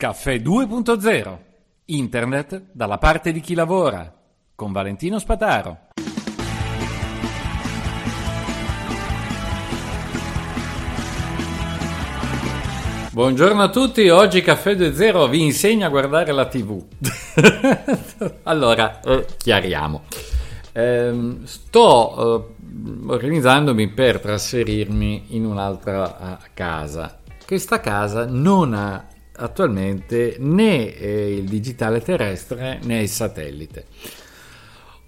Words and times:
Caffè 0.00 0.36
2.0 0.36 1.38
Internet 1.84 2.68
dalla 2.72 2.96
parte 2.96 3.32
di 3.32 3.40
chi 3.40 3.52
lavora 3.52 4.10
con 4.54 4.72
Valentino 4.72 5.18
Spataro. 5.18 5.88
Buongiorno 13.10 13.62
a 13.62 13.68
tutti, 13.68 14.08
oggi 14.08 14.40
Caffè 14.40 14.72
2.0 14.74 15.28
vi 15.28 15.42
insegna 15.42 15.88
a 15.88 15.90
guardare 15.90 16.32
la 16.32 16.46
TV. 16.46 16.82
allora, 18.44 19.00
eh, 19.00 19.26
chiariamo. 19.36 20.04
Eh, 20.72 21.40
sto 21.42 22.48
eh, 22.56 23.04
organizzandomi 23.06 23.88
per 23.88 24.18
trasferirmi 24.18 25.36
in 25.36 25.44
un'altra 25.44 26.38
eh, 26.38 26.50
casa. 26.54 27.18
Questa 27.44 27.80
casa 27.80 28.24
non 28.24 28.72
ha 28.72 29.04
attualmente 29.40 30.36
né 30.38 30.94
eh, 30.94 31.36
il 31.36 31.44
digitale 31.44 32.00
terrestre 32.00 32.78
né 32.82 33.02
il 33.02 33.08
satellite. 33.08 33.84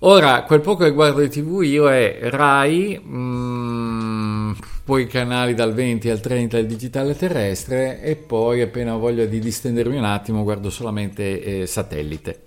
Ora, 0.05 0.43
quel 0.43 0.61
poco 0.61 0.83
che 0.83 0.91
guardo 0.91 1.21
di 1.21 1.29
TV 1.29 1.63
io 1.63 1.89
è 1.89 2.19
Rai, 2.23 3.01
mh, 3.01 3.17
mm, 3.17 4.53
poi 4.85 5.07
canali 5.07 5.55
dal 5.55 5.73
20 5.73 6.11
al 6.11 6.21
30 6.21 6.59
il 6.59 6.67
digitale 6.67 7.15
terrestre 7.15 8.03
e 8.03 8.17
poi 8.17 8.63
appena 8.63 8.97
ho 8.97 8.99
voglia 8.99 9.27
di 9.27 9.39
distendermi 9.39 9.97
un 9.97 10.05
attimo 10.05 10.43
guardo 10.43 10.71
solamente 10.71 11.61
eh, 11.61 11.67
satellite. 11.67 12.42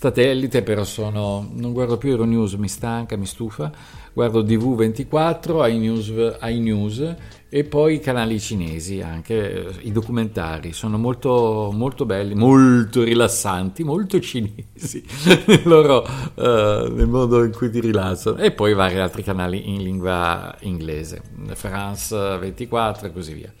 Satellite 0.00 0.62
però 0.62 0.84
sono, 0.84 1.50
non 1.54 1.72
guardo 1.72 1.96
più 1.96 2.10
Euronews, 2.10 2.52
mi 2.52 2.68
stanca, 2.68 3.16
mi 3.16 3.26
stufa, 3.26 3.72
guardo 4.12 4.44
DV24, 4.44 5.68
iNews, 5.72 6.36
iNews 6.40 7.16
e 7.48 7.64
poi 7.64 7.94
i 7.94 7.98
canali 7.98 8.38
cinesi, 8.38 9.00
anche 9.00 9.74
i 9.80 9.90
documentari, 9.90 10.72
sono 10.72 10.98
molto, 10.98 11.72
molto 11.74 12.06
belli, 12.06 12.36
molto 12.36 13.02
rilassanti, 13.02 13.82
molto 13.82 14.20
cinesi 14.22 15.02
loro, 15.64 16.06
uh, 16.34 16.92
nel 16.94 17.08
modo 17.08 17.42
in 17.42 17.50
cui 17.50 17.68
ti 17.68 17.80
rilassano. 17.80 18.36
E 18.36 18.52
poi 18.52 18.74
vari 18.74 19.00
altri 19.00 19.24
canali 19.24 19.68
in 19.74 19.82
lingua 19.82 20.54
inglese, 20.60 21.22
France 21.54 22.14
24 22.38 23.08
e 23.08 23.12
così 23.12 23.32
via. 23.32 23.52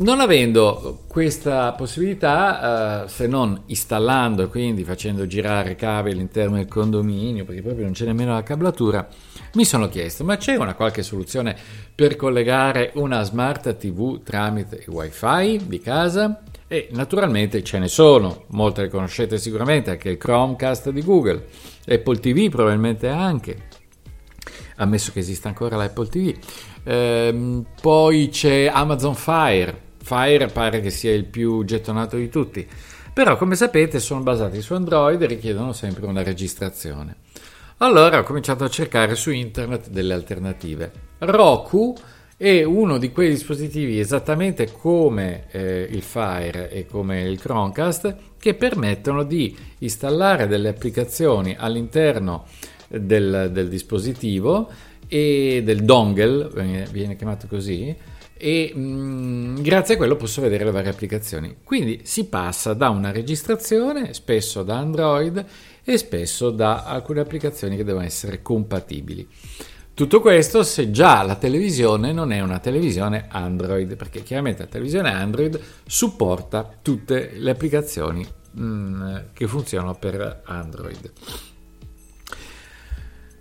Non 0.00 0.20
avendo 0.20 1.00
questa 1.08 1.72
possibilità, 1.72 3.02
eh, 3.04 3.08
se 3.08 3.26
non 3.26 3.62
installando 3.66 4.44
e 4.44 4.46
quindi 4.46 4.84
facendo 4.84 5.26
girare 5.26 5.74
cavi 5.74 6.12
all'interno 6.12 6.54
del 6.54 6.68
condominio, 6.68 7.44
perché 7.44 7.62
proprio 7.62 7.82
non 7.82 7.94
c'è 7.94 8.04
nemmeno 8.04 8.32
la 8.32 8.44
cablatura, 8.44 9.08
mi 9.54 9.64
sono 9.64 9.88
chiesto, 9.88 10.22
ma 10.22 10.36
c'è 10.36 10.54
una 10.54 10.74
qualche 10.74 11.02
soluzione 11.02 11.56
per 11.92 12.14
collegare 12.14 12.92
una 12.94 13.24
smart 13.24 13.76
TV 13.76 14.22
tramite 14.22 14.84
wifi 14.86 15.66
di 15.66 15.80
casa? 15.80 16.42
E 16.68 16.90
naturalmente 16.92 17.64
ce 17.64 17.80
ne 17.80 17.88
sono, 17.88 18.44
molte 18.50 18.82
le 18.82 18.90
conoscete 18.90 19.36
sicuramente, 19.36 19.90
anche 19.90 20.10
il 20.10 20.16
Chromecast 20.16 20.90
di 20.90 21.02
Google, 21.02 21.44
Apple 21.88 22.20
TV 22.20 22.48
probabilmente 22.50 23.08
anche, 23.08 23.64
ammesso 24.76 25.10
che 25.10 25.18
esista 25.18 25.48
ancora 25.48 25.74
l'Apple 25.74 26.06
TV. 26.06 26.36
Ehm, 26.84 27.64
poi 27.80 28.28
c'è 28.28 28.70
Amazon 28.72 29.16
Fire, 29.16 29.86
Fire 30.08 30.46
pare 30.46 30.80
che 30.80 30.88
sia 30.88 31.12
il 31.12 31.26
più 31.26 31.64
gettonato 31.64 32.16
di 32.16 32.30
tutti, 32.30 32.66
però 33.12 33.36
come 33.36 33.56
sapete 33.56 34.00
sono 34.00 34.22
basati 34.22 34.62
su 34.62 34.72
Android 34.72 35.20
e 35.20 35.26
richiedono 35.26 35.74
sempre 35.74 36.06
una 36.06 36.22
registrazione. 36.22 37.16
Allora 37.78 38.20
ho 38.20 38.22
cominciato 38.22 38.64
a 38.64 38.70
cercare 38.70 39.14
su 39.14 39.30
internet 39.30 39.90
delle 39.90 40.14
alternative. 40.14 40.90
Roku 41.18 41.94
è 42.38 42.62
uno 42.62 42.96
di 42.96 43.12
quei 43.12 43.28
dispositivi 43.28 44.00
esattamente 44.00 44.72
come 44.72 45.44
eh, 45.50 45.86
il 45.90 46.00
Fire 46.00 46.70
e 46.70 46.86
come 46.86 47.20
il 47.20 47.38
Chromecast 47.38 48.16
che 48.38 48.54
permettono 48.54 49.24
di 49.24 49.54
installare 49.80 50.46
delle 50.46 50.70
applicazioni 50.70 51.54
all'interno 51.58 52.46
del, 52.88 53.50
del 53.52 53.68
dispositivo 53.68 54.70
e 55.06 55.60
del 55.62 55.84
dongle, 55.84 56.48
viene 56.90 57.16
chiamato 57.16 57.46
così, 57.46 57.94
e 58.38 58.72
mh, 58.74 58.80
mm, 58.80 59.56
grazie 59.60 59.94
a 59.94 59.96
quello 59.96 60.16
posso 60.16 60.40
vedere 60.40 60.64
le 60.64 60.70
varie 60.70 60.90
applicazioni. 60.90 61.56
Quindi 61.62 62.00
si 62.04 62.26
passa 62.26 62.72
da 62.72 62.88
una 62.88 63.10
registrazione, 63.10 64.14
spesso 64.14 64.62
da 64.62 64.78
Android 64.78 65.44
e 65.84 65.98
spesso 65.98 66.50
da 66.50 66.84
alcune 66.84 67.20
applicazioni 67.20 67.76
che 67.76 67.84
devono 67.84 68.04
essere 68.04 68.40
compatibili. 68.40 69.28
Tutto 69.92 70.20
questo 70.20 70.62
se 70.62 70.92
già 70.92 71.22
la 71.22 71.34
televisione 71.34 72.12
non 72.12 72.30
è 72.30 72.40
una 72.40 72.60
televisione 72.60 73.26
Android, 73.28 73.96
perché 73.96 74.22
chiaramente 74.22 74.62
la 74.62 74.68
televisione 74.68 75.12
Android 75.12 75.60
supporta 75.84 76.70
tutte 76.80 77.32
le 77.34 77.50
applicazioni 77.50 78.24
mh, 78.52 78.62
mm, 78.62 79.16
che 79.32 79.48
funzionano 79.48 79.94
per 79.94 80.42
Android. 80.44 81.12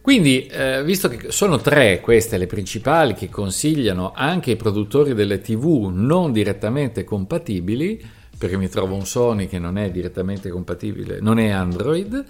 Quindi, 0.08 0.46
eh, 0.46 0.86
visto 0.86 1.10
che 1.10 1.34
sono 1.34 1.60
tre 1.60 2.00
queste 2.00 2.38
le 2.38 2.48
principali 2.48 3.14
che 3.14 3.28
consigliano 3.28 4.14
anche 4.16 4.52
i 4.52 4.56
produttori 4.56 5.14
delle 5.14 5.42
TV 5.42 5.92
non 5.94 6.32
direttamente 6.32 7.04
compatibili, 7.04 8.02
perché 8.38 8.56
mi 8.56 8.70
trovo 8.70 8.96
un 8.96 9.06
Sony 9.06 9.48
che 9.48 9.60
non 9.60 9.78
è 9.78 9.92
direttamente 9.92 10.48
compatibile, 10.48 11.20
non 11.20 11.40
è 11.40 11.50
Android, 11.50 12.24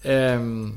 ehm, 0.00 0.74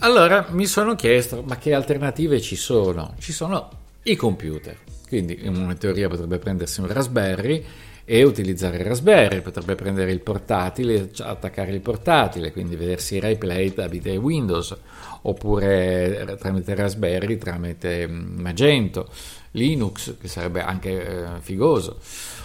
allora 0.00 0.48
mi 0.50 0.66
sono 0.66 0.96
chiesto, 0.96 1.44
ma 1.46 1.58
che 1.58 1.72
alternative 1.72 2.40
ci 2.40 2.56
sono? 2.56 3.14
Ci 3.20 3.30
sono 3.30 3.70
i 4.02 4.16
computer, 4.16 4.76
quindi 5.06 5.38
in 5.42 5.76
teoria 5.78 6.08
potrebbe 6.08 6.38
prendersi 6.38 6.80
un 6.80 6.88
Raspberry 6.88 7.64
e 8.10 8.24
utilizzare 8.24 8.78
il 8.78 8.86
Raspberry, 8.86 9.42
potrebbe 9.42 9.74
prendere 9.74 10.10
il 10.12 10.20
portatile, 10.20 11.10
attaccare 11.18 11.72
il 11.72 11.82
portatile, 11.82 12.52
quindi 12.52 12.74
vedersi 12.74 13.16
i 13.16 13.20
replay 13.20 13.74
tramite 13.74 14.16
Windows, 14.16 14.74
oppure 15.20 16.36
tramite 16.38 16.74
Raspberry, 16.74 17.36
tramite 17.36 18.08
mm, 18.08 18.40
Magento, 18.40 19.10
Linux, 19.50 20.16
che 20.18 20.26
sarebbe 20.26 20.62
anche 20.62 21.06
eh, 21.06 21.24
figoso, 21.40 21.98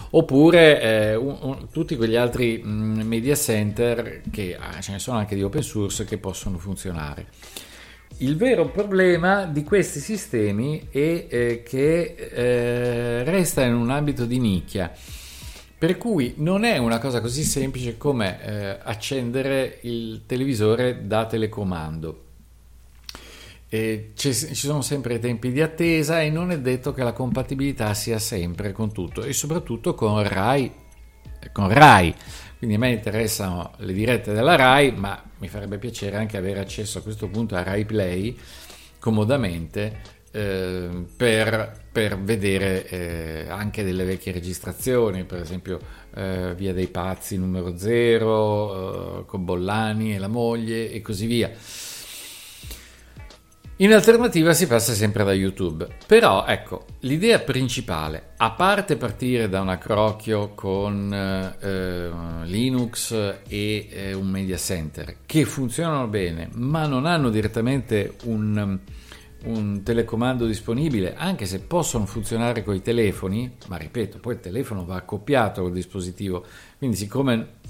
oppure 0.09 0.81
eh, 0.81 1.16
un, 1.16 1.38
un, 1.40 1.68
tutti 1.72 1.95
quegli 1.95 2.18
altri 2.18 2.62
mh, 2.62 2.69
mm, 2.69 3.00
media 3.07 3.35
center, 3.35 4.22
che 4.30 4.57
ah, 4.59 4.81
ce 4.81 4.91
ne 4.91 5.00
sono 5.00 5.18
anche 5.18 5.35
di 5.35 5.44
open 5.44 5.63
source, 5.63 6.03
che 6.03 6.18
possono 6.18 6.57
funzionare. 6.57 7.28
Il 8.18 8.35
vero 8.35 8.69
problema 8.69 9.45
di 9.45 9.63
questi 9.63 10.01
sistemi 10.01 10.90
è 10.91 11.25
eh, 11.30 11.63
che 11.66 12.16
eh, 12.16 13.24
resta 13.24 13.63
in 13.63 13.75
un 13.75 13.90
ambito 13.91 14.25
di 14.25 14.40
nicchia 14.40 14.91
per 15.83 15.97
cui 15.97 16.35
non 16.38 16.63
è 16.63 16.77
una 16.77 16.97
cosa 16.97 17.19
così 17.19 17.44
semplice 17.44 17.97
come 17.97 18.41
eh, 18.41 18.79
accendere 18.83 19.79
il 19.81 20.21
televisore 20.25 21.05
da 21.07 21.25
telecomando. 21.25 22.23
ci 23.67 24.33
sono 24.33 24.81
sempre 24.81 25.19
tempi 25.19 25.51
di 25.51 25.59
attesa 25.59 26.21
e 26.21 26.29
non 26.29 26.51
è 26.51 26.59
detto 26.61 26.94
che 26.94 27.03
la 27.03 27.11
compatibilità 27.11 27.94
sia 27.94 28.17
sempre 28.17 28.71
con 28.71 28.94
tutto 28.94 29.23
e 29.23 29.33
soprattutto 29.33 29.94
con 29.94 30.25
Rai. 30.25 30.71
Con 31.51 31.67
Rai. 31.67 32.15
Quindi 32.57 32.77
a 32.77 32.79
me 32.79 32.91
interessano 32.91 33.73
le 33.79 33.91
dirette 33.91 34.31
della 34.31 34.55
Rai, 34.55 34.94
ma 34.94 35.21
mi 35.39 35.50
farebbe 35.50 35.79
piacere 35.79 36.15
anche 36.15 36.38
avere 36.38 36.61
accesso 36.61 37.00
a 37.00 37.01
questo 37.01 37.27
punto 37.27 37.55
a 37.55 37.63
Rai 37.63 37.83
Play 37.83 38.39
comodamente 39.00 40.00
eh, 40.35 41.05
per, 41.16 41.83
per, 41.91 42.19
vedere 42.19 42.88
eh, 42.88 43.45
anche 43.49 43.83
delle 43.83 44.03
vecchie 44.03 44.31
registrazioni, 44.31 45.25
per 45.25 45.39
esempio 45.39 45.79
eh, 46.16 46.55
Via 46.55 46.73
dei 46.73 46.88
Pazzi 46.88 47.38
numero 47.38 47.77
0, 47.77 49.19
eh, 49.19 49.25
con 49.27 49.45
Bollani 49.45 50.16
e 50.16 50.17
la 50.17 50.27
moglie 50.27 50.91
e 50.91 51.01
così 51.01 51.27
via. 51.27 51.51
In 53.77 53.94
alternativa 53.94 54.53
si 54.53 54.66
passa 54.66 54.94
sempre 54.94 55.23
da 55.23 55.33
YouTube, 55.33 55.88
però 56.07 56.45
ecco, 56.47 56.85
l'idea 57.01 57.39
principale, 57.39 58.31
a 58.38 58.51
parte 58.51 58.95
partire 58.97 59.50
da 59.50 59.61
un 59.61 59.69
accrocchio 59.69 60.50
con 60.55 61.11
eh, 61.13 62.45
Linux 62.45 63.12
e 63.47 63.88
eh, 63.91 64.13
un 64.13 64.27
media 64.27 64.57
center 64.57 65.18
che 65.25 65.45
funzionano 65.45 66.07
bene, 66.07 66.50
ma 66.53 66.88
non 66.88 67.06
hanno 67.06 67.29
direttamente 67.29 68.15
un, 68.24 68.79
un 69.44 69.84
telecomando 69.84 70.45
disponibile, 70.45 71.16
anche 71.16 71.45
se 71.45 71.60
possono 71.60 72.06
funzionare 72.06 72.63
con 72.63 72.75
i 72.75 72.81
telefoni, 72.81 73.56
ma 73.68 73.78
ripeto, 73.78 74.19
poi 74.19 74.36
il 74.36 74.40
telefono 74.40 74.86
va 74.86 74.95
accoppiato 74.95 75.62
col 75.62 75.74
dispositivo, 75.74 76.45
quindi 76.78 76.95
siccome 76.95 77.62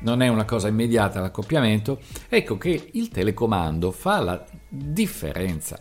non 0.00 0.22
è 0.22 0.28
una 0.28 0.44
cosa 0.44 0.68
immediata 0.68 1.20
l'accoppiamento, 1.20 2.00
ecco 2.28 2.56
che 2.56 2.90
il 2.92 3.08
telecomando 3.08 3.90
fa 3.90 4.20
la 4.20 4.44
differenza, 4.68 5.78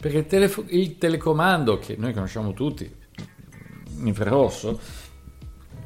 perché 0.00 0.18
il, 0.18 0.26
telefo- 0.26 0.64
il 0.68 0.98
telecomando 0.98 1.78
che 1.78 1.94
noi 1.96 2.12
conosciamo 2.12 2.52
tutti, 2.52 2.90
infrarosso, 4.00 4.80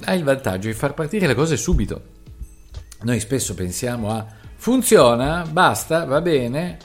ha 0.04 0.14
il 0.14 0.24
vantaggio 0.24 0.68
di 0.68 0.74
far 0.74 0.94
partire 0.94 1.26
le 1.26 1.34
cose 1.34 1.56
subito. 1.56 2.14
Noi 3.02 3.20
spesso 3.20 3.54
pensiamo 3.54 4.10
a 4.10 4.26
funziona, 4.54 5.44
basta, 5.50 6.04
va 6.06 6.22
bene, 6.22 6.78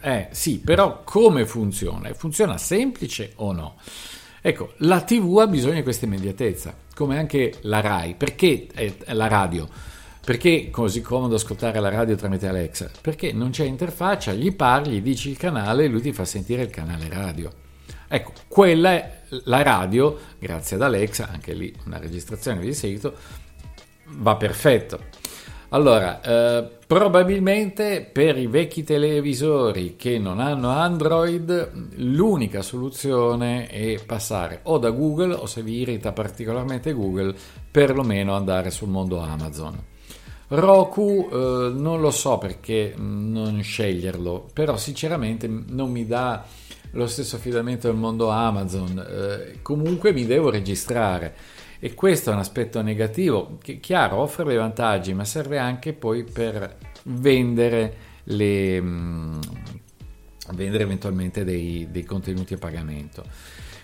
eh 0.00 0.28
sì, 0.30 0.58
però 0.58 1.02
come 1.04 1.46
funziona? 1.46 2.12
Funziona 2.14 2.58
semplice 2.58 3.32
o 3.36 3.52
no? 3.52 3.76
Ecco, 4.42 4.72
la 4.78 5.02
TV 5.02 5.38
ha 5.38 5.46
bisogno 5.46 5.74
di 5.74 5.82
questa 5.82 6.06
immediatezza, 6.06 6.74
come 6.94 7.18
anche 7.18 7.54
la 7.62 7.80
RAI. 7.80 8.14
Perché 8.14 8.68
eh, 8.74 8.96
la 9.08 9.28
radio? 9.28 9.68
Perché 10.24 10.66
è 10.66 10.70
così 10.70 11.00
comodo 11.00 11.34
ascoltare 11.34 11.80
la 11.80 11.88
radio 11.88 12.16
tramite 12.16 12.46
Alexa? 12.46 12.90
Perché 13.00 13.32
non 13.32 13.50
c'è 13.50 13.64
interfaccia, 13.64 14.32
gli 14.32 14.54
parli, 14.54 14.92
gli 14.92 15.02
dici 15.02 15.30
il 15.30 15.36
canale 15.36 15.84
e 15.84 15.88
lui 15.88 16.00
ti 16.00 16.12
fa 16.12 16.24
sentire 16.24 16.62
il 16.62 16.70
canale 16.70 17.08
radio. 17.08 17.50
Ecco, 18.08 18.32
quella 18.48 18.90
è 18.90 19.20
la 19.44 19.62
radio, 19.62 20.18
grazie 20.38 20.76
ad 20.76 20.82
Alexa, 20.82 21.28
anche 21.30 21.52
lì 21.52 21.74
una 21.84 21.98
registrazione 21.98 22.60
di 22.60 22.74
seguito, 22.74 23.14
va 24.06 24.36
perfetto. 24.36 25.19
Allora, 25.72 26.20
eh, 26.20 26.68
probabilmente 26.84 28.08
per 28.12 28.36
i 28.36 28.48
vecchi 28.48 28.82
televisori 28.82 29.94
che 29.94 30.18
non 30.18 30.40
hanno 30.40 30.70
Android, 30.70 31.92
l'unica 31.94 32.60
soluzione 32.60 33.68
è 33.68 34.02
passare 34.04 34.60
o 34.64 34.78
da 34.78 34.90
Google 34.90 35.32
o 35.34 35.46
se 35.46 35.62
vi 35.62 35.78
irrita 35.78 36.10
particolarmente 36.10 36.92
Google, 36.92 37.32
perlomeno 37.70 38.34
andare 38.34 38.72
sul 38.72 38.88
mondo 38.88 39.20
Amazon. 39.20 39.80
Roku 40.48 41.28
eh, 41.30 41.36
non 41.72 42.00
lo 42.00 42.10
so 42.10 42.38
perché 42.38 42.92
non 42.96 43.62
sceglierlo, 43.62 44.48
però 44.52 44.76
sinceramente 44.76 45.46
non 45.46 45.92
mi 45.92 46.04
dà 46.04 46.44
lo 46.92 47.06
stesso 47.06 47.36
affidamento 47.36 47.86
del 47.86 47.96
mondo 47.96 48.28
Amazon. 48.30 48.98
Eh, 48.98 49.58
comunque 49.62 50.12
mi 50.12 50.26
devo 50.26 50.50
registrare 50.50 51.32
e 51.82 51.94
questo 51.94 52.30
è 52.30 52.34
un 52.34 52.40
aspetto 52.40 52.82
negativo 52.82 53.56
che, 53.62 53.80
chiaro, 53.80 54.16
offre 54.16 54.44
dei 54.44 54.58
vantaggi, 54.58 55.14
ma 55.14 55.24
serve 55.24 55.56
anche 55.56 55.94
poi 55.94 56.24
per 56.24 56.76
vendere, 57.04 57.94
le, 58.24 58.78
mm, 58.78 59.40
vendere 60.52 60.82
eventualmente 60.82 61.42
dei, 61.42 61.88
dei 61.90 62.04
contenuti 62.04 62.52
a 62.52 62.58
pagamento. 62.58 63.24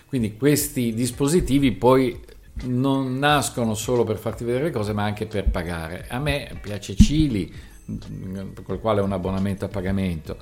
Quindi 0.05 0.37
questi 0.37 0.93
dispositivi 0.93 1.71
poi 1.71 2.21
non 2.65 3.17
nascono 3.17 3.73
solo 3.73 4.03
per 4.03 4.17
farti 4.17 4.43
vedere 4.43 4.65
le 4.65 4.71
cose, 4.71 4.93
ma 4.93 5.03
anche 5.03 5.25
per 5.25 5.49
pagare. 5.49 6.05
A 6.07 6.19
me 6.19 6.55
piace 6.61 6.95
Cili, 6.95 7.51
mm, 7.89 8.49
col 8.61 8.79
quale 8.79 9.01
ho 9.01 9.05
un 9.05 9.11
abbonamento 9.11 9.65
a 9.65 9.69
pagamento. 9.69 10.37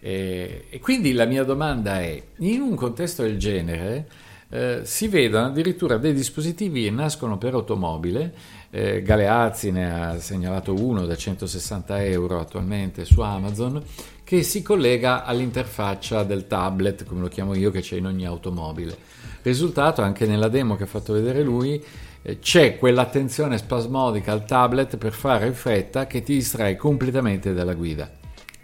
E 0.00 0.78
quindi 0.82 1.12
la 1.12 1.24
mia 1.24 1.44
domanda 1.44 2.00
è, 2.00 2.20
in 2.38 2.60
un 2.60 2.74
contesto 2.74 3.22
del 3.22 3.38
genere, 3.38 4.08
eh, 4.48 4.80
si 4.84 5.08
vedono 5.08 5.46
addirittura 5.46 5.96
dei 5.96 6.12
dispositivi 6.12 6.84
che 6.84 6.90
nascono 6.90 7.38
per 7.38 7.54
automobile, 7.54 8.32
eh, 8.70 9.02
Galeazzi 9.02 9.70
ne 9.70 9.92
ha 9.92 10.20
segnalato 10.20 10.74
uno 10.74 11.04
da 11.06 11.16
160 11.16 12.04
euro 12.04 12.38
attualmente 12.38 13.04
su 13.04 13.20
Amazon, 13.20 13.82
che 14.22 14.42
si 14.42 14.62
collega 14.62 15.24
all'interfaccia 15.24 16.22
del 16.24 16.46
tablet, 16.46 17.04
come 17.04 17.22
lo 17.22 17.28
chiamo 17.28 17.54
io, 17.54 17.70
che 17.70 17.80
c'è 17.80 17.96
in 17.96 18.06
ogni 18.06 18.26
automobile. 18.26 18.96
Risultato, 19.42 20.02
anche 20.02 20.26
nella 20.26 20.48
demo 20.48 20.76
che 20.76 20.84
ha 20.84 20.86
fatto 20.86 21.12
vedere 21.12 21.42
lui, 21.42 21.82
eh, 22.22 22.38
c'è 22.38 22.76
quell'attenzione 22.76 23.58
spasmodica 23.58 24.32
al 24.32 24.44
tablet 24.44 24.96
per 24.96 25.12
fare 25.12 25.46
in 25.46 25.54
fretta 25.54 26.06
che 26.06 26.22
ti 26.22 26.34
distrae 26.34 26.76
completamente 26.76 27.54
dalla 27.54 27.74
guida, 27.74 28.10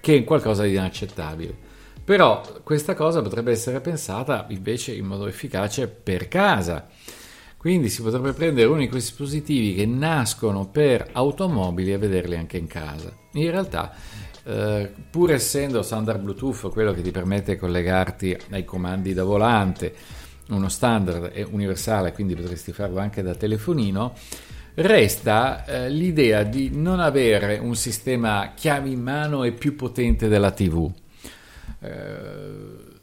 che 0.01 0.17
è 0.17 0.25
qualcosa 0.25 0.65
di 0.65 0.71
inaccettabile. 0.71 1.71
Però 2.13 2.43
questa 2.63 2.93
cosa 2.93 3.23
potrebbe 3.23 3.53
essere 3.53 3.81
pensata 3.81 4.45
invece 4.51 4.93
in 4.93 5.07
modo 5.07 5.27
efficace 5.27 5.89
per 5.89 6.29
casa. 6.29 6.87
Quindi 7.57 7.89
si 7.89 8.03
potrebbe 8.03 8.35
prendere 8.35 8.69
uno 8.69 8.81
di 8.81 8.89
questi 8.91 9.13
dispositivi 9.13 9.75
che 9.75 9.87
nascono 9.87 10.69
per 10.69 11.09
automobili 11.13 11.91
e 11.91 11.97
vederli 11.97 12.37
anche 12.37 12.59
in 12.59 12.67
casa. 12.67 13.11
In 13.33 13.51
realtà, 13.51 13.95
eh, 14.45 14.93
pur 15.11 15.33
essendo 15.33 15.81
standard 15.81 16.21
Bluetooth 16.21 16.69
quello 16.71 16.93
che 16.93 17.01
ti 17.01 17.11
permette 17.11 17.55
di 17.55 17.59
collegarti 17.59 18.37
ai 18.51 18.67
comandi 18.67 19.15
da 19.15 19.25
volante, 19.25 19.95
uno 20.51 20.69
standard 20.69 21.31
è 21.31 21.47
universale, 21.51 22.13
quindi 22.13 22.35
potresti 22.35 22.75
farlo 22.75 22.99
anche 22.99 23.23
da 23.23 23.35
telefonino, 23.35 24.13
resta 24.75 25.65
eh, 25.65 25.89
l'idea 25.89 26.43
di 26.43 26.69
non 26.75 27.01
avere 27.01 27.57
un 27.57 27.75
sistema 27.75 28.53
chiave 28.55 28.91
in 28.91 29.01
mano 29.01 29.45
e 29.45 29.53
più 29.53 29.77
potente 29.77 30.29
della 30.29 30.51
TV. 30.51 31.01
Eh, 31.81 33.01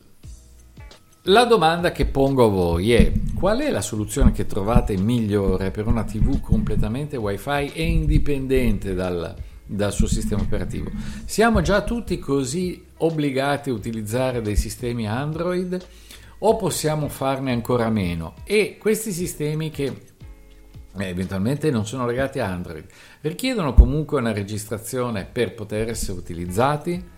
la 1.24 1.45
domanda 1.45 1.92
che 1.92 2.06
pongo 2.06 2.45
a 2.45 2.50
voi 2.50 2.94
è 2.94 3.12
qual 3.36 3.60
è 3.60 3.69
la 3.69 3.81
soluzione 3.81 4.31
che 4.31 4.45
trovate 4.45 4.98
migliore 4.98 5.69
per 5.69 5.86
una 5.86 6.04
TV 6.04 6.39
completamente 6.39 7.18
wifi 7.18 7.71
e 7.74 7.83
indipendente 7.83 8.95
dal, 8.95 9.36
dal 9.66 9.92
suo 9.92 10.07
sistema 10.07 10.42
operativo? 10.42 10.89
Siamo 11.25 11.62
già 11.62 11.83
tutti 11.83 12.18
così 12.19 12.83
obbligati 12.98 13.69
a 13.69 13.74
utilizzare 13.74 14.42
dei 14.42 14.56
sistemi 14.56 15.07
Android 15.07 15.80
o 16.39 16.56
possiamo 16.56 17.10
farne 17.10 17.51
ancora 17.51 17.89
meno? 17.89 18.36
E 18.45 18.77
questi 18.80 19.12
sistemi 19.12 19.69
che 19.72 19.86
eh, 20.98 21.06
eventualmente 21.06 21.69
non 21.69 21.86
sono 21.86 22.06
legati 22.06 22.39
a 22.39 22.48
Android 22.48 22.86
richiedono 23.22 23.74
comunque 23.74 24.19
una 24.19 24.31
registrazione 24.31 25.25
per 25.25 25.54
poter 25.54 25.89
essere 25.89 26.18
utilizzati? 26.18 27.18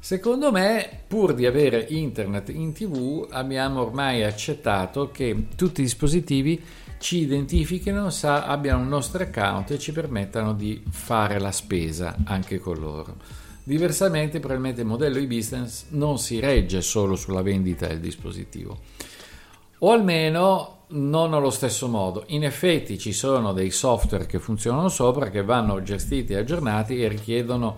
Secondo 0.00 0.52
me, 0.52 1.02
pur 1.06 1.34
di 1.34 1.44
avere 1.44 1.84
internet 1.88 2.50
in 2.50 2.72
tv, 2.72 3.26
abbiamo 3.30 3.82
ormai 3.82 4.22
accettato 4.22 5.10
che 5.10 5.48
tutti 5.56 5.80
i 5.80 5.84
dispositivi 5.84 6.62
ci 6.98 7.18
identifichino, 7.18 8.08
sa, 8.08 8.44
abbiano 8.44 8.80
un 8.80 8.88
nostro 8.88 9.22
account 9.22 9.72
e 9.72 9.78
ci 9.78 9.92
permettano 9.92 10.54
di 10.54 10.82
fare 10.88 11.40
la 11.40 11.52
spesa 11.52 12.16
anche 12.24 12.58
con 12.60 12.78
loro. 12.78 13.16
Diversamente, 13.64 14.38
probabilmente 14.38 14.80
il 14.80 14.86
modello 14.86 15.18
e-business 15.18 15.86
non 15.90 16.18
si 16.18 16.38
regge 16.38 16.80
solo 16.80 17.16
sulla 17.16 17.42
vendita 17.42 17.88
del 17.88 18.00
dispositivo, 18.00 18.78
o 19.78 19.90
almeno 19.90 20.84
non 20.90 21.34
allo 21.34 21.50
stesso 21.50 21.88
modo. 21.88 22.24
In 22.28 22.44
effetti 22.44 22.98
ci 22.98 23.12
sono 23.12 23.52
dei 23.52 23.70
software 23.70 24.26
che 24.26 24.38
funzionano 24.38 24.88
sopra, 24.88 25.28
che 25.28 25.42
vanno 25.42 25.82
gestiti 25.82 26.32
e 26.32 26.38
aggiornati 26.38 27.02
e 27.02 27.08
richiedono 27.08 27.76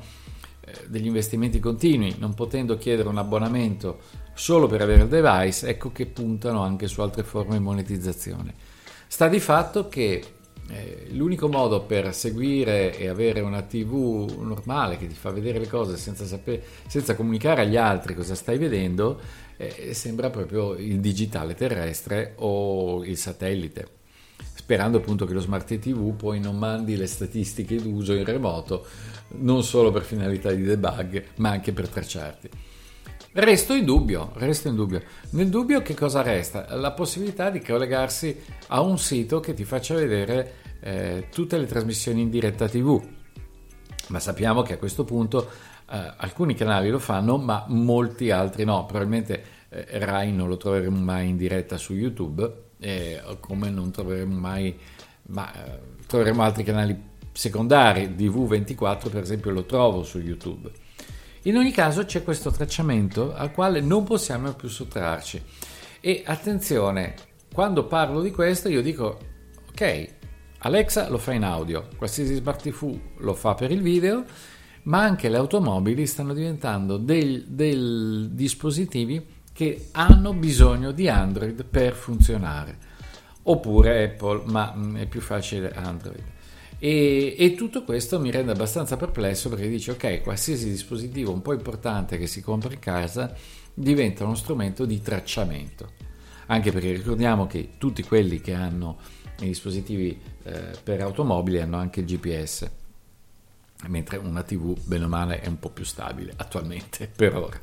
degli 0.86 1.06
investimenti 1.06 1.60
continui, 1.60 2.16
non 2.18 2.34
potendo 2.34 2.76
chiedere 2.76 3.08
un 3.08 3.18
abbonamento 3.18 4.00
solo 4.34 4.66
per 4.66 4.80
avere 4.82 5.02
il 5.02 5.08
device, 5.08 5.68
ecco 5.68 5.92
che 5.92 6.06
puntano 6.06 6.62
anche 6.62 6.88
su 6.88 7.00
altre 7.00 7.22
forme 7.22 7.56
di 7.58 7.62
monetizzazione. 7.62 8.54
Sta 9.06 9.28
di 9.28 9.40
fatto 9.40 9.88
che 9.88 10.22
eh, 10.68 11.06
l'unico 11.10 11.48
modo 11.48 11.82
per 11.82 12.14
seguire 12.14 12.96
e 12.96 13.08
avere 13.08 13.40
una 13.40 13.62
TV 13.62 14.36
normale 14.40 14.96
che 14.96 15.08
ti 15.08 15.14
fa 15.14 15.30
vedere 15.30 15.58
le 15.58 15.66
cose 15.66 15.96
senza, 15.96 16.24
sapere, 16.24 16.62
senza 16.86 17.16
comunicare 17.16 17.62
agli 17.62 17.76
altri 17.76 18.14
cosa 18.14 18.34
stai 18.34 18.56
vedendo 18.56 19.20
eh, 19.56 19.92
sembra 19.94 20.30
proprio 20.30 20.74
il 20.74 21.00
digitale 21.00 21.54
terrestre 21.54 22.34
o 22.36 23.04
il 23.04 23.16
satellite 23.16 23.98
sperando 24.70 24.98
appunto 24.98 25.26
che 25.26 25.32
lo 25.32 25.40
smart 25.40 25.66
TV 25.78 26.14
poi 26.14 26.38
non 26.38 26.56
mandi 26.56 26.96
le 26.96 27.08
statistiche 27.08 27.74
d'uso 27.74 28.12
in 28.14 28.24
remoto 28.24 28.86
non 29.38 29.64
solo 29.64 29.90
per 29.90 30.02
finalità 30.02 30.52
di 30.52 30.62
debug, 30.62 31.24
ma 31.36 31.50
anche 31.50 31.72
per 31.72 31.88
tracciarti. 31.88 32.48
Resto 33.32 33.74
in 33.74 33.84
dubbio, 33.84 34.30
resto 34.34 34.68
in 34.68 34.76
dubbio. 34.76 35.02
Nel 35.30 35.48
dubbio 35.48 35.82
che 35.82 35.94
cosa 35.94 36.22
resta? 36.22 36.76
La 36.76 36.92
possibilità 36.92 37.50
di 37.50 37.60
collegarsi 37.60 38.40
a 38.68 38.80
un 38.80 38.96
sito 38.96 39.40
che 39.40 39.54
ti 39.54 39.64
faccia 39.64 39.96
vedere 39.96 40.54
eh, 40.80 41.26
tutte 41.32 41.58
le 41.58 41.66
trasmissioni 41.66 42.20
in 42.20 42.30
diretta 42.30 42.68
TV. 42.68 43.02
Ma 44.06 44.20
sappiamo 44.20 44.62
che 44.62 44.74
a 44.74 44.78
questo 44.78 45.02
punto 45.02 45.50
eh, 45.90 46.12
alcuni 46.16 46.54
canali 46.54 46.90
lo 46.90 47.00
fanno, 47.00 47.38
ma 47.38 47.64
molti 47.66 48.30
altri 48.30 48.64
no. 48.64 48.86
Probabilmente 48.86 49.42
eh, 49.68 49.98
Rai 49.98 50.32
non 50.32 50.48
lo 50.48 50.56
troveremo 50.56 50.96
mai 50.96 51.28
in 51.28 51.36
diretta 51.36 51.76
su 51.76 51.92
YouTube, 51.94 52.68
come 53.40 53.70
non 53.70 53.90
troveremo 53.90 54.38
mai, 54.38 54.76
ma 55.28 55.52
eh, 55.52 55.80
troveremo 56.06 56.42
altri 56.42 56.64
canali 56.64 57.08
secondari 57.32 58.14
di 58.14 58.28
V24 58.28 59.10
per 59.10 59.22
esempio 59.22 59.50
lo 59.50 59.64
trovo 59.64 60.02
su 60.02 60.18
YouTube. 60.18 60.70
In 61.42 61.56
ogni 61.56 61.70
caso 61.70 62.04
c'è 62.04 62.22
questo 62.22 62.50
tracciamento 62.50 63.34
al 63.34 63.52
quale 63.52 63.80
non 63.80 64.04
possiamo 64.04 64.52
più 64.52 64.68
sottrarci. 64.68 65.42
E 66.00 66.22
attenzione, 66.26 67.14
quando 67.52 67.86
parlo 67.86 68.20
di 68.20 68.30
questo 68.30 68.68
io 68.68 68.82
dico 68.82 69.18
ok, 69.70 70.14
Alexa 70.58 71.08
lo 71.08 71.18
fa 71.18 71.32
in 71.32 71.44
audio, 71.44 71.88
qualsiasi 71.96 72.34
smart 72.34 72.62
TV 72.62 72.98
lo 73.18 73.34
fa 73.34 73.54
per 73.54 73.70
il 73.70 73.80
video, 73.80 74.24
ma 74.82 75.02
anche 75.02 75.28
le 75.28 75.36
automobili 75.36 76.06
stanno 76.06 76.34
diventando 76.34 76.98
dei 76.98 77.44
dispositivi 78.30 79.24
che 79.60 79.88
hanno 79.90 80.32
bisogno 80.32 80.90
di 80.90 81.06
Android 81.06 81.66
per 81.66 81.92
funzionare. 81.92 82.78
Oppure 83.42 84.04
Apple, 84.04 84.44
ma 84.46 84.72
mm, 84.74 84.96
è 84.96 85.06
più 85.06 85.20
facile 85.20 85.70
Android. 85.72 86.22
E, 86.78 87.34
e, 87.38 87.54
tutto 87.54 87.84
questo 87.84 88.18
mi 88.18 88.30
rende 88.30 88.52
abbastanza 88.52 88.96
perplesso 88.96 89.50
perché 89.50 89.68
dice 89.68 89.90
ok, 89.90 90.22
qualsiasi 90.22 90.70
dispositivo 90.70 91.30
un 91.30 91.42
po' 91.42 91.52
importante 91.52 92.16
che 92.16 92.26
si 92.26 92.40
compra 92.40 92.72
in 92.72 92.78
casa 92.78 93.34
diventa 93.74 94.24
uno 94.24 94.34
strumento 94.34 94.86
di 94.86 95.02
tracciamento. 95.02 95.90
Anche 96.46 96.72
perché 96.72 96.92
ricordiamo 96.92 97.46
che 97.46 97.72
tutti 97.76 98.02
quelli 98.02 98.40
che 98.40 98.54
hanno 98.54 98.96
i 99.40 99.46
dispositivi 99.48 100.18
eh, 100.42 100.70
per 100.82 101.02
automobili 101.02 101.60
hanno 101.60 101.76
anche 101.76 102.00
il 102.00 102.06
GPS, 102.06 102.70
mentre 103.88 104.16
una 104.16 104.42
TV, 104.42 104.74
bene 104.84 105.04
o 105.04 105.08
male, 105.08 105.40
è 105.40 105.48
un 105.48 105.58
po' 105.58 105.68
più 105.68 105.84
stabile 105.84 106.32
attualmente 106.34 107.10
per 107.14 107.36
ora. 107.36 107.60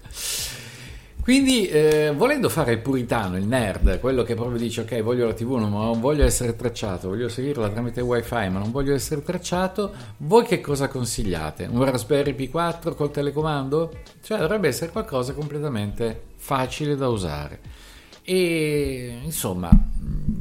Quindi, 1.27 1.67
eh, 1.67 2.13
volendo 2.15 2.47
fare 2.47 2.71
il 2.71 2.79
puritano, 2.79 3.35
il 3.35 3.43
nerd, 3.43 3.99
quello 3.99 4.23
che 4.23 4.33
proprio 4.33 4.57
dice: 4.57 4.83
Ok, 4.83 5.01
voglio 5.01 5.25
la 5.25 5.33
TV, 5.33 5.57
ma 5.57 5.67
non 5.67 5.99
voglio 5.99 6.23
essere 6.23 6.55
tracciato, 6.55 7.09
voglio 7.09 7.27
seguirla 7.27 7.67
tramite 7.67 7.99
wifi, 7.99 8.47
ma 8.47 8.59
non 8.59 8.71
voglio 8.71 8.93
essere 8.93 9.21
tracciato. 9.21 9.93
Voi 10.19 10.45
che 10.45 10.61
cosa 10.61 10.87
consigliate? 10.87 11.67
Un 11.69 11.83
Raspberry 11.83 12.31
P4 12.31 12.95
col 12.95 13.11
telecomando? 13.11 14.03
Cioè, 14.23 14.39
dovrebbe 14.39 14.69
essere 14.69 14.89
qualcosa 14.89 15.33
completamente 15.33 16.27
facile 16.37 16.95
da 16.95 17.09
usare. 17.09 17.59
E 18.23 19.19
insomma, 19.21 19.69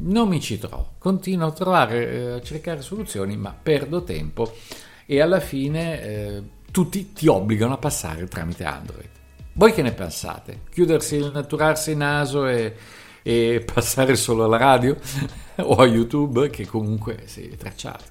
non 0.03 0.29
mi 0.29 0.39
ci 0.39 0.57
trovo. 0.57 0.91
Continuo 0.99 1.47
a 1.47 1.51
trovare, 1.51 2.11
eh, 2.11 2.31
a 2.31 2.41
cercare 2.41 2.81
soluzioni, 2.81 3.35
ma 3.35 3.53
perdo 3.61 4.03
tempo 4.03 4.53
e 5.05 5.19
alla 5.19 5.41
fine 5.41 6.01
eh, 6.01 6.43
tutti 6.71 7.11
ti 7.11 7.27
obbligano 7.27 7.73
a 7.73 7.77
passare 7.77 8.25
tramite 8.29 8.63
Android. 8.63 9.15
Voi 9.57 9.73
che 9.73 9.81
ne 9.81 9.91
pensate? 9.91 10.61
Chiudersi, 10.69 11.31
naturarsi 11.33 11.89
il 11.89 11.97
naso 11.97 12.45
e, 12.45 12.75
e 13.23 13.65
passare 13.73 14.15
solo 14.15 14.43
alla 14.43 14.57
radio 14.57 14.95
o 15.57 15.75
a 15.77 15.85
YouTube 15.87 16.51
che 16.51 16.67
comunque 16.67 17.23
si 17.25 17.49
è 17.49 17.55
tracciato. 17.55 18.03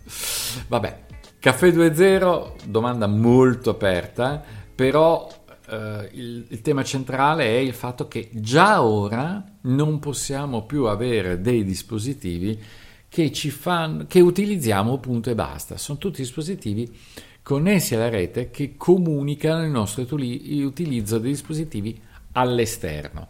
Vabbè, 0.67 1.05
Caffè 1.39 1.69
2.0, 1.69 2.67
domanda 2.67 3.07
molto 3.07 3.71
aperta, 3.71 4.43
però 4.75 5.29
eh, 5.69 6.09
il, 6.15 6.47
il 6.49 6.61
tema 6.63 6.83
centrale 6.83 7.45
è 7.45 7.59
il 7.59 7.75
fatto 7.75 8.09
che 8.09 8.29
già 8.33 8.83
ora 8.83 9.45
non 9.63 10.01
possiamo 10.01 10.67
più 10.67 10.87
avere 10.87 11.41
dei 11.41 11.63
dispositivi 11.63 12.61
che, 13.17 13.31
fanno, 13.51 14.05
che 14.07 14.21
utilizziamo 14.21 14.99
punto 14.99 15.31
e 15.31 15.35
basta. 15.35 15.79
Sono 15.79 15.97
tutti 15.97 16.21
dispositivi 16.21 16.95
connessi 17.43 17.95
alla 17.95 18.11
rete 18.11 18.51
che 18.51 18.75
comunicano 18.77 19.65
il 19.65 19.71
nostro 19.71 20.03
utilizzo 20.03 21.19
dei 21.19 21.31
dispositivi 21.31 21.99
all'esterno. 22.33 23.29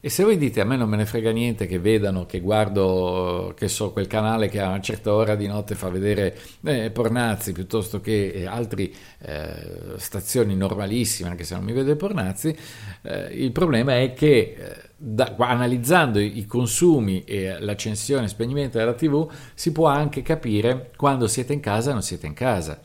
E 0.00 0.10
se 0.10 0.22
voi 0.22 0.38
dite 0.38 0.60
a 0.60 0.64
me 0.64 0.76
non 0.76 0.88
me 0.88 0.96
ne 0.96 1.04
frega 1.04 1.32
niente 1.32 1.66
che 1.66 1.80
vedano, 1.80 2.24
che 2.24 2.38
guardo, 2.38 3.52
che 3.56 3.66
so, 3.66 3.90
quel 3.90 4.06
canale 4.06 4.48
che 4.48 4.60
a 4.60 4.68
una 4.68 4.80
certa 4.80 5.12
ora 5.12 5.34
di 5.34 5.48
notte 5.48 5.74
fa 5.74 5.88
vedere 5.88 6.38
eh, 6.64 6.90
pornazzi 6.90 7.52
piuttosto 7.52 8.00
che 8.00 8.28
eh, 8.28 8.46
altre 8.46 8.90
eh, 9.18 9.96
stazioni 9.96 10.54
normalissime, 10.54 11.30
anche 11.30 11.42
se 11.42 11.56
non 11.56 11.64
mi 11.64 11.72
vede 11.72 11.96
pornazzi, 11.96 12.56
eh, 13.02 13.24
il 13.32 13.50
problema 13.50 13.98
è 13.98 14.14
che 14.14 14.56
eh, 14.56 14.77
da, 15.00 15.34
analizzando 15.38 16.18
i 16.18 16.44
consumi 16.44 17.22
e 17.24 17.60
l'accensione 17.60 18.24
e 18.24 18.28
spegnimento 18.28 18.78
della 18.78 18.94
TV 18.94 19.30
si 19.54 19.70
può 19.72 19.86
anche 19.86 20.22
capire 20.22 20.90
quando 20.96 21.28
siete 21.28 21.52
in 21.52 21.60
casa 21.60 21.90
e 21.90 21.92
non 21.92 22.02
siete 22.02 22.26
in 22.26 22.34
casa 22.34 22.80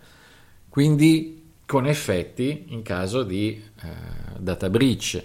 quindi 0.73 1.51
con 1.67 1.85
effetti 1.85 2.65
in 2.69 2.81
caso 2.81 3.21
di 3.21 3.63
eh, 3.83 3.89
data 4.39 4.71
breach, 4.71 5.23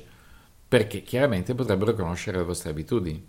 perché 0.69 1.03
chiaramente 1.03 1.55
potrebbero 1.55 1.95
conoscere 1.95 2.37
le 2.37 2.45
vostre 2.45 2.69
abitudini. 2.69 3.27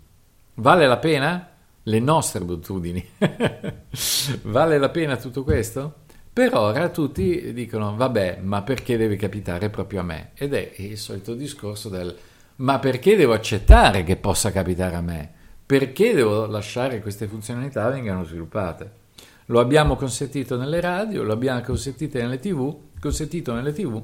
Vale 0.56 0.86
la 0.86 0.98
pena? 0.98 1.48
Le 1.82 1.98
nostre 1.98 2.42
abitudini. 2.42 3.02
vale 4.42 4.76
la 4.76 4.90
pena 4.90 5.16
tutto 5.16 5.44
questo? 5.44 5.94
Per 6.30 6.54
ora 6.54 6.90
tutti 6.90 7.54
dicono, 7.54 7.96
vabbè, 7.96 8.40
ma 8.42 8.60
perché 8.60 8.98
deve 8.98 9.16
capitare 9.16 9.70
proprio 9.70 10.00
a 10.00 10.02
me? 10.04 10.32
Ed 10.34 10.52
è 10.52 10.74
il 10.76 10.98
solito 10.98 11.32
discorso 11.32 11.88
del, 11.88 12.14
ma 12.60 12.78
perché 12.78 13.16
devo 13.16 13.32
accettare 13.32 14.04
che 14.04 14.16
possa 14.16 14.50
capitare 14.52 14.96
a 14.96 15.00
me? 15.00 15.32
Perché 15.64 16.14
devo 16.14 16.46
lasciare 16.46 16.96
che 16.96 17.02
queste 17.02 17.26
funzionalità 17.26 17.88
vengano 17.88 18.24
sviluppate? 18.24 18.98
Lo 19.46 19.60
abbiamo 19.60 19.96
consentito 19.96 20.56
nelle 20.56 20.80
radio, 20.80 21.22
lo 21.22 21.32
abbiamo 21.32 21.60
consentito 21.60 22.18
nelle 22.18 22.38
tv, 22.38 22.76
consentito 23.00 23.52
nelle 23.52 23.72
tv. 23.72 24.02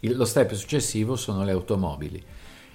Il, 0.00 0.16
lo 0.16 0.24
step 0.24 0.52
successivo 0.52 1.16
sono 1.16 1.44
le 1.44 1.52
automobili 1.52 2.22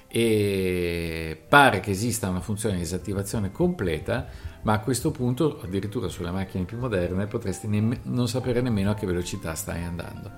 e 0.08 1.42
pare 1.48 1.80
che 1.80 1.92
esista 1.92 2.30
una 2.30 2.40
funzione 2.42 2.76
di 2.76 2.82
disattivazione 2.82 3.52
completa, 3.52 4.28
ma 4.62 4.74
a 4.74 4.80
questo 4.80 5.12
punto, 5.12 5.60
addirittura 5.62 6.08
sulle 6.10 6.32
macchine 6.32 6.66
più 6.66 6.78
moderne, 6.78 7.28
potresti 7.28 7.68
nemm- 7.68 8.00
non 8.04 8.28
sapere 8.28 8.62
nemmeno 8.62 8.92
a 8.92 8.96
che 8.96 9.06
velocità 9.06 9.54
stai 9.56 9.84
andando. 9.84 10.30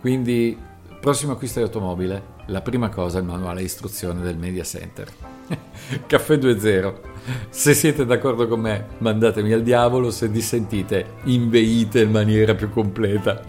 Quindi, 0.00 0.56
prossimo 1.00 1.32
acquisto 1.32 1.58
di 1.58 1.64
automobile, 1.64 2.22
la 2.46 2.60
prima 2.60 2.90
cosa 2.90 3.18
è 3.18 3.20
il 3.20 3.26
manuale 3.26 3.62
istruzione 3.62 4.20
del 4.20 4.36
Media 4.36 4.62
Center. 4.64 5.08
Caffè 6.06 6.36
2.0. 6.36 6.94
Se 7.48 7.74
siete 7.74 8.04
d'accordo 8.04 8.46
con 8.46 8.60
me, 8.60 8.86
mandatemi 8.98 9.52
al 9.52 9.62
diavolo, 9.62 10.10
se 10.10 10.30
dissentite, 10.30 11.14
inveite 11.24 12.02
in 12.02 12.10
maniera 12.10 12.54
più 12.54 12.70
completa. 12.70 13.42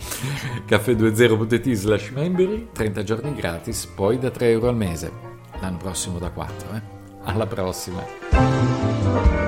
Caffè20.it 0.67 1.71
slash 1.73 2.09
membri, 2.09 2.69
30 2.71 3.03
giorni 3.03 3.35
gratis, 3.35 3.85
poi 3.85 4.17
da 4.17 4.29
3 4.29 4.49
euro 4.49 4.69
al 4.69 4.75
mese. 4.75 5.11
L'anno 5.59 5.77
prossimo 5.77 6.17
da 6.17 6.31
4, 6.31 6.75
eh? 6.75 6.81
Alla 7.23 7.45
prossima! 7.45 9.40